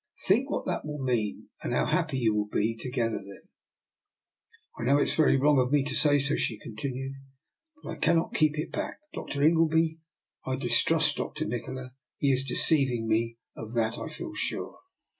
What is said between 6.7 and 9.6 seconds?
219 SO," she continued; "but I cannot keep it back. Dr.